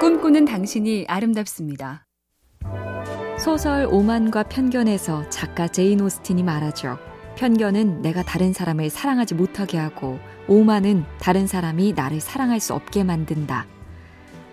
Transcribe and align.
꿈꾸는 0.00 0.44
당신이 0.44 1.06
아름답습니다. 1.08 2.06
소설 3.38 3.86
오만과 3.90 4.44
편견에서 4.44 5.28
작가 5.30 5.68
제인 5.68 6.00
오스틴이 6.00 6.42
말하죠. 6.42 6.98
편견은 7.36 8.02
내가 8.02 8.22
다른 8.22 8.52
사람을 8.52 8.90
사랑하지 8.90 9.34
못하게 9.34 9.78
하고 9.78 10.18
오만은 10.48 11.04
다른 11.20 11.46
사람이 11.46 11.94
나를 11.94 12.20
사랑할 12.20 12.60
수 12.60 12.74
없게 12.74 13.04
만든다. 13.04 13.66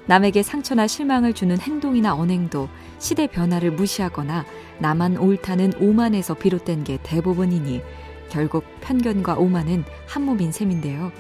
남에게 0.05 0.41
상처나 0.41 0.87
실망을 0.87 1.33
주는 1.33 1.59
행동이나 1.59 2.15
언행도 2.15 2.67
시대 2.97 3.27
변화를 3.27 3.71
무시하거나 3.71 4.45
나만 4.79 5.17
옳다는 5.17 5.73
오만에서 5.79 6.33
비롯된 6.33 6.83
게 6.83 6.97
대부분이니 7.03 7.81
결국 8.29 8.63
편견과 8.81 9.35
오만은 9.35 9.83
한 10.07 10.23
몸인 10.23 10.51
셈인데요. 10.51 11.11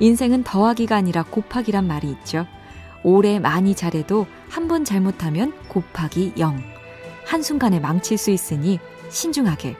인생은 0.00 0.44
더하기가 0.44 0.96
아니라 0.96 1.22
곱하기란 1.22 1.86
말이 1.86 2.10
있죠. 2.10 2.46
오래 3.06 3.38
많이 3.38 3.76
잘해도 3.76 4.26
한 4.48 4.66
번 4.66 4.84
잘못하면 4.84 5.52
곱하기 5.68 6.32
0. 6.38 6.60
한순간에 7.24 7.78
망칠 7.78 8.18
수 8.18 8.32
있으니 8.32 8.80
신중하게 9.10 9.76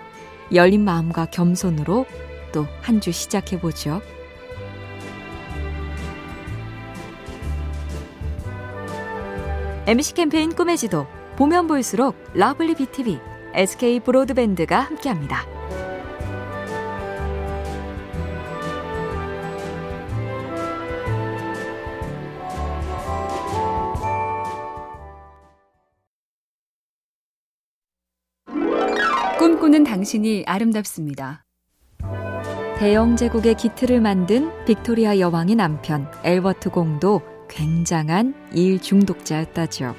열린 0.54 0.84
마음과 0.84 1.26
겸손으로 1.32 2.06
또 2.52 2.66
한 2.82 3.00
주 3.00 3.10
시작해보죠. 3.10 4.00
MBC 9.86 10.14
캠페인 10.14 10.54
꿈의 10.54 10.76
지도 10.76 11.08
보면 11.36 11.66
볼수록 11.66 12.14
lovely 12.34 12.76
BTV, 12.76 13.18
SK 13.54 14.00
브로드밴드가 14.00 14.78
함께합니다. 14.80 15.55
꿈꾸는 29.66 29.82
당신이 29.82 30.44
아름답습니다. 30.46 31.44
대영 32.78 33.16
제국의 33.16 33.54
기틀을 33.54 34.00
만든 34.00 34.52
빅토리아 34.64 35.18
여왕의 35.18 35.56
남편 35.56 36.08
엘버트 36.22 36.70
공도 36.70 37.22
굉장한 37.48 38.34
일 38.52 38.80
중독자였다죠. 38.80 39.96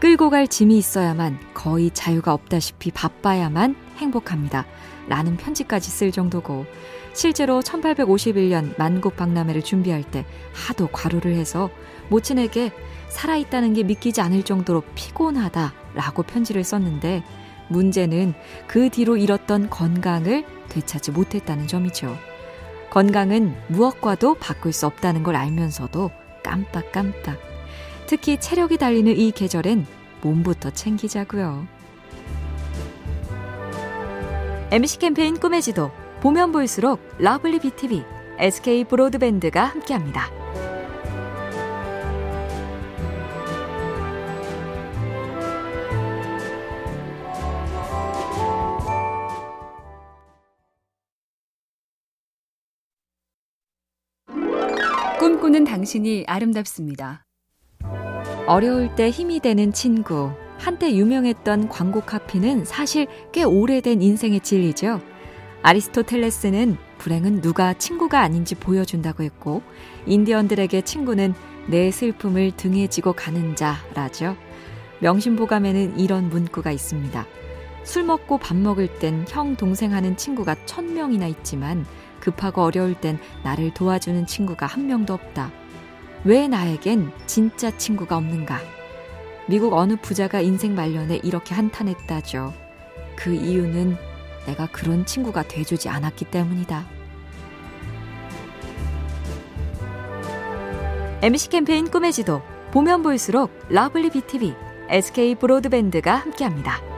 끌고 0.00 0.30
갈 0.30 0.48
짐이 0.48 0.78
있어야만 0.78 1.38
거의 1.52 1.90
자유가 1.92 2.32
없다시피 2.32 2.90
바빠야만 2.90 3.76
행복합니다. 3.98 4.64
라는 5.08 5.36
편지까지 5.36 5.90
쓸 5.90 6.10
정도고 6.10 6.64
실제로 7.12 7.60
1851년 7.60 8.78
만국 8.78 9.16
박람회를 9.16 9.62
준비할 9.62 10.04
때 10.04 10.24
하도 10.54 10.86
과로를 10.86 11.34
해서 11.34 11.68
모친에게 12.08 12.72
살아있다는 13.10 13.74
게 13.74 13.82
믿기지 13.82 14.22
않을 14.22 14.42
정도로 14.42 14.82
피곤하다라고 14.94 16.22
편지를 16.22 16.64
썼는데 16.64 17.22
문제는 17.68 18.34
그 18.66 18.90
뒤로 18.90 19.16
잃었던 19.16 19.70
건강을 19.70 20.44
되찾지 20.68 21.12
못했다는 21.12 21.66
점이죠. 21.66 22.16
건강은 22.90 23.54
무엇과도 23.68 24.34
바꿀 24.34 24.72
수 24.72 24.86
없다는 24.86 25.22
걸 25.22 25.36
알면서도 25.36 26.10
깜빡깜빡. 26.42 27.38
특히 28.06 28.38
체력이 28.38 28.78
달리는 28.78 29.16
이 29.16 29.30
계절엔 29.32 29.86
몸부터 30.22 30.70
챙기자고요. 30.70 31.66
MBC 34.70 34.98
캠페인 34.98 35.38
꿈의 35.38 35.62
지도 35.62 35.90
보면 36.20 36.52
볼수록 36.52 37.00
lovely 37.18 37.60
BTV, 37.60 38.04
SK 38.38 38.84
브로드밴드가 38.84 39.64
함께합니다. 39.64 40.45
꿈꾸는 55.26 55.64
당신이 55.64 56.22
아름답습니다. 56.28 57.24
어려울 58.46 58.94
때 58.94 59.10
힘이 59.10 59.40
되는 59.40 59.72
친구. 59.72 60.30
한때 60.56 60.94
유명했던 60.94 61.68
광고 61.68 62.00
카피는 62.00 62.64
사실 62.64 63.08
꽤 63.32 63.42
오래된 63.42 64.02
인생의 64.02 64.38
진리죠. 64.38 65.00
아리스토텔레스는 65.62 66.76
불행은 66.98 67.40
누가 67.40 67.74
친구가 67.74 68.20
아닌지 68.20 68.54
보여준다고 68.54 69.24
했고, 69.24 69.62
인디언들에게 70.06 70.82
친구는 70.82 71.34
내 71.66 71.90
슬픔을 71.90 72.52
등에 72.52 72.86
지고 72.86 73.12
가는 73.12 73.56
자라죠. 73.56 74.36
명심보감에는 75.00 75.98
이런 75.98 76.30
문구가 76.30 76.70
있습니다. 76.70 77.26
술 77.82 78.04
먹고 78.04 78.38
밥 78.38 78.56
먹을 78.56 78.86
땐 79.00 79.24
형, 79.26 79.56
동생 79.56 79.92
하는 79.92 80.16
친구가 80.16 80.54
천 80.66 80.94
명이나 80.94 81.26
있지만 81.26 81.84
급하고 82.20 82.62
어려울 82.62 82.94
땐 82.94 83.18
나를 83.42 83.72
도와주는 83.74 84.26
친구가 84.26 84.66
한 84.66 84.86
명도 84.86 85.14
없다. 85.14 85.50
왜 86.24 86.48
나에겐 86.48 87.12
진짜 87.26 87.76
친구가 87.76 88.16
없는가? 88.16 88.60
미국 89.48 89.74
어느 89.74 89.96
부자가 89.96 90.40
인생 90.40 90.74
말년에 90.74 91.20
이렇게 91.22 91.54
한탄했다죠. 91.54 92.52
그 93.14 93.32
이유는 93.32 93.96
내가 94.46 94.66
그런 94.66 95.06
친구가 95.06 95.44
돼주지 95.44 95.88
않았기 95.88 96.26
때문이다. 96.26 96.86
MBC 101.22 101.48
캠페인 101.48 101.90
꿈의 101.90 102.12
지도 102.12 102.42
보면 102.72 103.02
볼수록 103.02 103.50
lovely 103.68 104.10
BTV, 104.10 104.54
SK 104.90 105.36
브로드밴드가 105.36 106.14
함께합니다. 106.14 106.95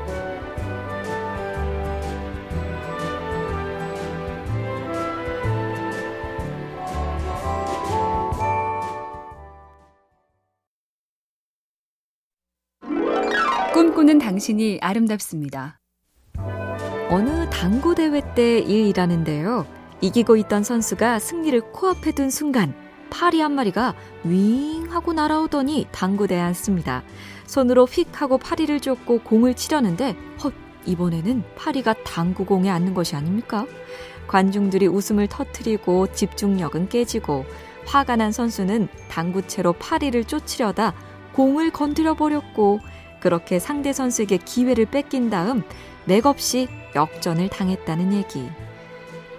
꿈꾸는 13.98 14.20
당신이 14.20 14.78
아름답습니다. 14.80 15.80
어느 17.10 17.50
당구 17.50 17.96
대회 17.96 18.22
때 18.36 18.60
일이라는데요. 18.60 19.66
이기고 20.00 20.36
있던 20.36 20.62
선수가 20.62 21.18
승리를 21.18 21.60
코앞에 21.72 22.12
둔 22.12 22.30
순간 22.30 22.74
파리 23.10 23.40
한 23.40 23.56
마리가 23.56 23.96
윙 24.22 24.86
하고 24.88 25.12
날아오더니 25.12 25.88
당구대에 25.90 26.38
앉습니다. 26.38 27.02
손으로 27.46 27.86
휙 27.86 28.22
하고 28.22 28.38
파리를 28.38 28.78
쫓고 28.78 29.22
공을 29.24 29.54
치려는데 29.54 30.14
헛 30.44 30.54
이번에는 30.86 31.42
파리가 31.56 31.94
당구공에 32.04 32.70
앉는 32.70 32.94
것이 32.94 33.16
아닙니까? 33.16 33.66
관중들이 34.28 34.86
웃음을 34.86 35.26
터트리고 35.26 36.12
집중력은 36.12 36.88
깨지고 36.88 37.44
화가 37.86 38.14
난 38.14 38.30
선수는 38.30 38.86
당구채로 39.08 39.72
파리를 39.72 40.22
쫓으려다 40.22 40.94
공을 41.32 41.72
건드려 41.72 42.14
버렸고 42.14 42.78
그렇게 43.20 43.58
상대 43.58 43.92
선수에게 43.92 44.38
기회를 44.38 44.86
뺏긴 44.86 45.30
다음 45.30 45.62
맥없이 46.04 46.68
역전을 46.94 47.48
당했다는 47.48 48.12
얘기. 48.12 48.48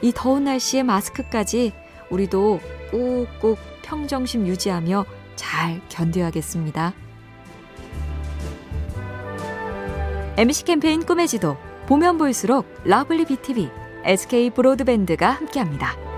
이 0.01 0.11
더운 0.13 0.45
날씨에 0.45 0.83
마스크까지 0.83 1.73
우리도 2.09 2.59
꾹꾹 2.91 3.57
평정심 3.81 4.47
유지하며 4.47 5.05
잘 5.35 5.81
견뎌야겠습니다. 5.89 6.93
MBC 10.37 10.63
캠페인 10.63 11.05
꿈의 11.05 11.27
지도 11.27 11.57
보면 11.87 12.17
볼수록 12.17 12.65
lovely 12.85 13.25
BTV, 13.25 13.69
SK 14.05 14.51
브로드밴드가 14.51 15.31
함께합니다. 15.31 16.08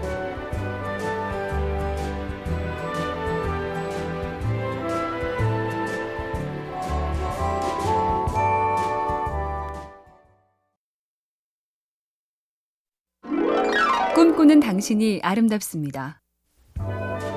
꿈꾸는 14.21 14.59
당신이 14.59 15.21
아름답습니다. 15.23 16.21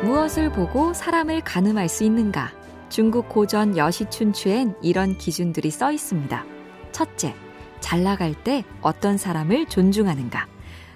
무엇을 0.02 0.52
보고 0.52 0.92
사람을 0.92 1.40
가늠할 1.40 1.88
수 1.88 2.04
있는가? 2.04 2.52
중국 2.90 3.30
고전 3.30 3.78
여시춘추엔 3.78 4.74
이런 4.82 5.16
기준들이 5.16 5.70
써 5.70 5.90
있습니다. 5.90 6.44
첫째, 6.92 7.34
잘 7.80 8.02
나갈 8.02 8.34
때 8.34 8.64
어떤 8.82 9.16
사람을 9.16 9.64
존중하는가? 9.64 10.46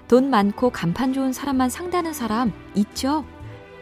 돈 0.07 0.29
많고 0.29 0.69
간판 0.69 1.11
좋은 1.11 1.33
사람만 1.33 1.71
상대하는 1.71 2.13
사람 2.13 2.53
있죠? 2.75 3.25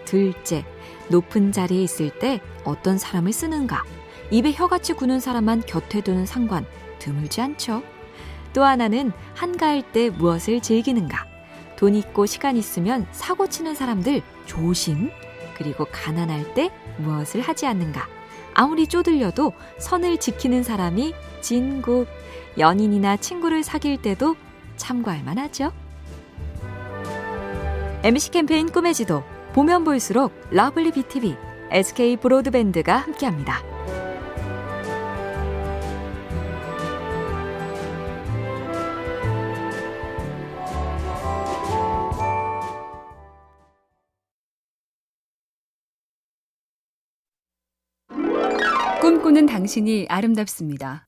둘째, 0.06 0.64
높은 1.10 1.52
자리에 1.52 1.84
있을 1.84 2.18
때 2.20 2.40
어떤 2.64 2.98
사람을 2.98 3.34
쓰는가? 3.34 3.84
입에 4.32 4.54
혀같이 4.54 4.94
구는 4.94 5.20
사람만 5.20 5.64
곁에 5.66 6.00
두는 6.00 6.26
상관 6.26 6.66
드물지 7.00 7.42
않죠? 7.42 7.84
또 8.54 8.64
하나는 8.64 9.12
한가할 9.36 9.92
때 9.92 10.10
무엇을 10.10 10.62
즐기는가? 10.62 11.37
돈 11.78 11.96
있고 11.96 12.26
시간 12.26 12.58
있으면 12.58 13.08
사고 13.12 13.48
치는 13.48 13.76
사람들 13.76 14.22
조심. 14.46 15.10
그리고 15.56 15.86
가난할 15.92 16.54
때 16.54 16.72
무엇을 16.98 17.40
하지 17.42 17.66
않는가? 17.66 18.08
아무리 18.54 18.88
쪼들려도 18.88 19.54
선을 19.78 20.18
지키는 20.18 20.64
사람이 20.64 21.14
진국. 21.42 22.08
연인이나 22.58 23.18
친구를 23.18 23.64
사귈 23.64 24.02
때도 24.02 24.36
참고할 24.76 25.24
만하죠. 25.24 25.72
MBC 28.04 28.32
캠페인 28.32 28.72
꿈의 28.72 28.94
지도 28.94 29.24
보면 29.54 29.84
볼수록 29.84 30.34
lovely 30.50 30.92
BTV, 30.92 31.36
SK 31.72 32.18
브로드밴드가 32.18 32.98
함께합니다. 32.98 33.77
꿈꾸는 49.08 49.46
당신이 49.46 50.08
아름답습니다. 50.10 51.08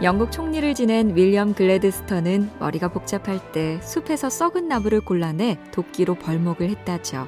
영국 0.00 0.30
총리를 0.30 0.72
지낸 0.76 1.16
윌리엄 1.16 1.54
글래드스턴은 1.54 2.50
머리가 2.60 2.86
복잡할 2.86 3.40
때 3.50 3.80
숲에서 3.82 4.30
썩은 4.30 4.68
나무를 4.68 5.00
골라내 5.00 5.58
도끼로 5.72 6.14
벌목을 6.14 6.70
했다죠. 6.70 7.26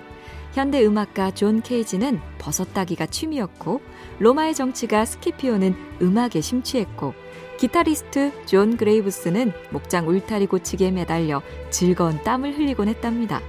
현대 0.53 0.87
음악가 0.87 1.33
존 1.33 1.63
케이지는 1.63 2.21
버섯 2.39 2.73
따기가 2.75 3.07
취미였고 3.07 3.81
로마의 4.21 4.55
정치가 4.55 5.05
스키피오는 5.05 5.75
음악에 6.01 6.41
심취했고 6.41 7.13
기타리스트 7.59 8.31
존 8.47 8.77
그레이브스는 8.77 9.51
목장 9.71 10.09
울타리 10.09 10.47
고치기에 10.47 10.93
매달려 10.93 11.43
즐거운 11.71 12.23
땀을 12.23 12.57
흘리곤 12.57 12.87
했답니다. 12.87 13.41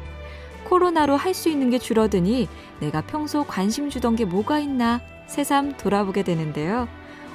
코로나로 0.66 1.16
할 1.16 1.34
수 1.34 1.50
있는 1.50 1.70
게 1.70 1.80
줄어드니 1.80 2.48
내가 2.80 3.02
평소 3.02 3.44
관심 3.46 3.90
주던 3.90 4.16
게 4.16 4.26
뭐가 4.26 4.60
있나 4.60 5.02
새삼 5.28 5.78
돌아보게 5.78 6.24
되는데요. 6.24 6.88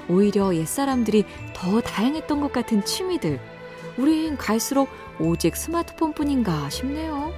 오히려 0.09 0.55
옛사람들이 0.55 1.25
더 1.55 1.81
다양했던 1.81 2.41
것 2.41 2.53
같은 2.53 2.85
취미들. 2.85 3.41
우린 3.99 4.37
갈수록 4.37 4.89
오직 5.19 5.57
스마트폰 5.57 6.13
뿐인가 6.13 6.69
싶네요. 6.71 7.33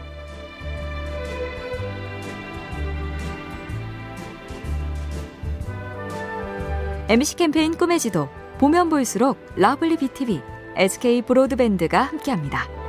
MBC 7.09 7.37
캠페인 7.37 7.77
꿈의 7.77 7.99
지도 7.99 8.29
보면 8.59 8.88
볼수록 8.88 9.38
lovely 9.56 9.97
BTV, 9.97 10.41
SK 10.77 11.23
브로드밴드가 11.23 12.00
함께합니다. 12.03 12.81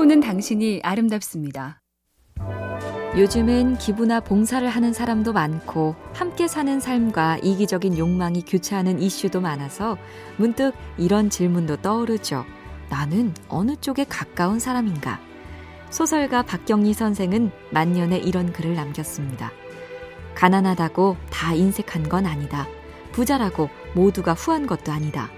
꿈꾸는 0.00 0.20
당신이 0.20 0.80
아름답습니다. 0.82 1.82
요즘엔 3.18 3.76
기부나 3.76 4.20
봉사를 4.20 4.66
하는 4.66 4.94
사람도 4.94 5.34
많고 5.34 5.94
함께 6.14 6.48
사는 6.48 6.80
삶과 6.80 7.40
이기적인 7.42 7.98
욕망이 7.98 8.42
교차하는 8.46 9.02
이슈도 9.02 9.42
많아서 9.42 9.98
문득 10.38 10.72
이런 10.96 11.28
질문도 11.28 11.82
떠오르죠. 11.82 12.46
나는 12.88 13.34
어느 13.48 13.76
쪽에 13.76 14.04
가까운 14.04 14.58
사람인가? 14.58 15.20
소설가 15.90 16.44
박경리 16.44 16.94
선생은 16.94 17.50
만년에 17.70 18.16
이런 18.16 18.54
글을 18.54 18.74
남겼습니다. 18.74 19.52
가난하다고 20.34 21.18
다 21.28 21.52
인색한 21.52 22.08
건 22.08 22.24
아니다. 22.24 22.66
부자라고 23.12 23.68
모두가 23.94 24.32
후한 24.32 24.66
것도 24.66 24.92
아니다. 24.92 25.28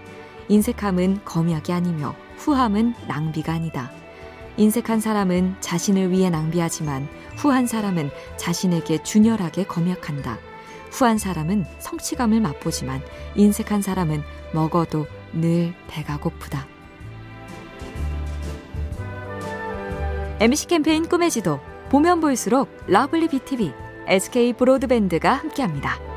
인색함은 0.49 1.23
검약이 1.25 1.73
아니며 1.73 2.15
후함은 2.37 2.95
낭비가 3.09 3.55
아니다. 3.55 4.02
인색한 4.57 5.01
사람은 5.01 5.57
자신을 5.61 6.11
위해 6.11 6.31
낭비하지만 6.31 7.09
후한 7.37 7.67
사람은 7.67 8.11
자신에게 8.37 9.03
준열하게 9.03 9.65
검약한다. 9.65 10.39
후한 10.91 11.19
사람은 11.19 11.65
성취감을 11.79 12.41
맛보지만 12.41 13.01
인색한 13.35 13.81
사람은 13.83 14.23
먹어도 14.53 15.07
늘 15.33 15.75
배가 15.89 16.19
고프다. 16.19 16.67
MBC 20.41 20.67
캠페인 20.67 21.09
꿈의 21.09 21.31
지도 21.31 21.61
보면 21.89 22.21
볼수록 22.21 22.69
lovely 22.89 23.29
BTV, 23.29 23.73
SK 24.09 24.55
브로드밴드가 24.55 25.33
함께합니다. 25.33 26.12